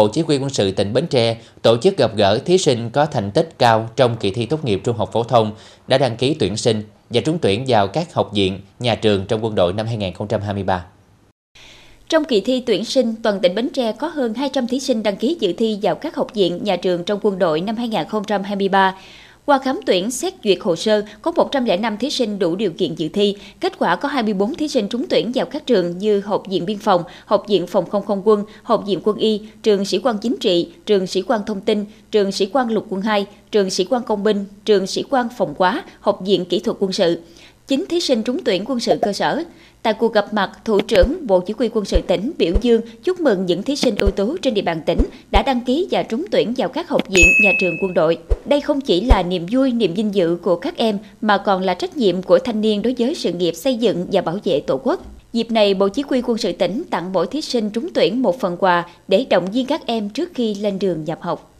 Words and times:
Bộ 0.00 0.08
Chỉ 0.08 0.20
huy 0.20 0.38
quân 0.38 0.50
sự 0.50 0.70
tỉnh 0.70 0.92
Bến 0.92 1.06
Tre 1.06 1.36
tổ 1.62 1.76
chức 1.76 1.96
gặp 1.96 2.16
gỡ 2.16 2.38
thí 2.38 2.58
sinh 2.58 2.90
có 2.90 3.06
thành 3.06 3.30
tích 3.30 3.58
cao 3.58 3.88
trong 3.96 4.16
kỳ 4.16 4.30
thi 4.30 4.46
tốt 4.46 4.64
nghiệp 4.64 4.80
trung 4.84 4.96
học 4.96 5.12
phổ 5.12 5.22
thông 5.22 5.52
đã 5.88 5.98
đăng 5.98 6.16
ký 6.16 6.34
tuyển 6.34 6.56
sinh 6.56 6.82
và 7.10 7.20
trúng 7.20 7.38
tuyển 7.38 7.64
vào 7.68 7.88
các 7.88 8.14
học 8.14 8.30
viện, 8.34 8.60
nhà 8.78 8.94
trường 8.94 9.26
trong 9.26 9.44
quân 9.44 9.54
đội 9.54 9.72
năm 9.72 9.86
2023. 9.86 10.86
Trong 12.08 12.24
kỳ 12.24 12.40
thi 12.40 12.62
tuyển 12.66 12.84
sinh, 12.84 13.14
toàn 13.22 13.40
tỉnh 13.40 13.54
Bến 13.54 13.68
Tre 13.74 13.92
có 13.92 14.08
hơn 14.08 14.34
200 14.34 14.66
thí 14.66 14.80
sinh 14.80 15.02
đăng 15.02 15.16
ký 15.16 15.36
dự 15.40 15.52
thi 15.52 15.78
vào 15.82 15.94
các 15.94 16.16
học 16.16 16.34
viện, 16.34 16.60
nhà 16.62 16.76
trường 16.76 17.04
trong 17.04 17.20
quân 17.22 17.38
đội 17.38 17.60
năm 17.60 17.76
2023. 17.76 18.94
Qua 19.46 19.58
khám 19.58 19.80
tuyển 19.86 20.10
xét 20.10 20.34
duyệt 20.44 20.58
hồ 20.60 20.76
sơ, 20.76 21.02
có 21.22 21.30
105 21.30 21.96
thí 21.96 22.10
sinh 22.10 22.38
đủ 22.38 22.56
điều 22.56 22.70
kiện 22.70 22.94
dự 22.94 23.08
thi. 23.08 23.36
Kết 23.60 23.78
quả 23.78 23.96
có 23.96 24.08
24 24.08 24.54
thí 24.54 24.68
sinh 24.68 24.88
trúng 24.88 25.06
tuyển 25.08 25.32
vào 25.34 25.46
các 25.46 25.66
trường 25.66 25.98
như 25.98 26.20
Học 26.20 26.42
viện 26.50 26.66
Biên 26.66 26.78
phòng, 26.78 27.02
Học 27.24 27.44
viện 27.48 27.66
Phòng 27.66 27.90
không 27.90 28.06
không 28.06 28.22
quân, 28.24 28.44
Học 28.62 28.84
viện 28.86 29.00
Quân 29.04 29.16
y, 29.16 29.40
Trường 29.62 29.84
Sĩ 29.84 29.98
quan 29.98 30.18
Chính 30.18 30.36
trị, 30.40 30.72
Trường 30.86 31.06
Sĩ 31.06 31.22
quan 31.22 31.40
Thông 31.46 31.60
tin, 31.60 31.84
Trường 32.10 32.32
Sĩ 32.32 32.46
quan 32.52 32.70
Lục 32.70 32.86
quân 32.88 33.02
2, 33.02 33.26
Trường 33.50 33.70
Sĩ 33.70 33.84
quan 33.84 34.02
Công 34.02 34.24
binh, 34.24 34.44
Trường 34.64 34.86
Sĩ 34.86 35.04
quan 35.10 35.26
Phòng 35.38 35.54
quá, 35.54 35.84
Học 36.00 36.20
viện 36.24 36.44
Kỹ 36.44 36.58
thuật 36.58 36.76
quân 36.80 36.92
sự. 36.92 37.20
9 37.70 37.84
thí 37.88 38.00
sinh 38.00 38.22
trúng 38.22 38.44
tuyển 38.44 38.64
quân 38.66 38.80
sự 38.80 38.98
cơ 39.02 39.12
sở. 39.12 39.42
Tại 39.82 39.94
cuộc 39.94 40.14
gặp 40.14 40.34
mặt, 40.34 40.50
Thủ 40.64 40.80
trưởng 40.80 41.26
Bộ 41.26 41.40
Chỉ 41.40 41.54
huy 41.58 41.68
quân 41.72 41.84
sự 41.84 42.00
tỉnh 42.06 42.32
biểu 42.38 42.54
dương 42.60 42.80
chúc 43.04 43.20
mừng 43.20 43.46
những 43.46 43.62
thí 43.62 43.76
sinh 43.76 43.96
ưu 43.96 44.10
tú 44.10 44.36
trên 44.36 44.54
địa 44.54 44.62
bàn 44.62 44.80
tỉnh 44.86 44.98
đã 45.30 45.42
đăng 45.42 45.60
ký 45.60 45.88
và 45.90 46.02
trúng 46.02 46.24
tuyển 46.30 46.54
vào 46.56 46.68
các 46.68 46.88
học 46.88 47.02
viện, 47.08 47.26
nhà 47.44 47.50
trường 47.60 47.74
quân 47.82 47.94
đội. 47.94 48.18
Đây 48.44 48.60
không 48.60 48.80
chỉ 48.80 49.00
là 49.00 49.22
niềm 49.22 49.46
vui, 49.50 49.72
niềm 49.72 49.94
vinh 49.94 50.14
dự 50.14 50.36
của 50.42 50.56
các 50.56 50.76
em 50.76 50.98
mà 51.20 51.38
còn 51.38 51.62
là 51.62 51.74
trách 51.74 51.96
nhiệm 51.96 52.22
của 52.22 52.38
thanh 52.38 52.60
niên 52.60 52.82
đối 52.82 52.94
với 52.98 53.14
sự 53.14 53.32
nghiệp 53.32 53.52
xây 53.52 53.74
dựng 53.74 54.06
và 54.12 54.20
bảo 54.20 54.38
vệ 54.44 54.60
Tổ 54.60 54.80
quốc. 54.84 55.02
Dịp 55.32 55.50
này, 55.50 55.74
Bộ 55.74 55.88
Chỉ 55.88 56.02
huy 56.08 56.22
quân 56.22 56.38
sự 56.38 56.52
tỉnh 56.52 56.82
tặng 56.90 57.12
mỗi 57.12 57.26
thí 57.26 57.40
sinh 57.40 57.70
trúng 57.70 57.88
tuyển 57.94 58.22
một 58.22 58.40
phần 58.40 58.56
quà 58.56 58.86
để 59.08 59.26
động 59.30 59.46
viên 59.52 59.66
các 59.66 59.86
em 59.86 60.08
trước 60.08 60.30
khi 60.34 60.54
lên 60.54 60.78
đường 60.78 61.04
nhập 61.04 61.18
học. 61.22 61.50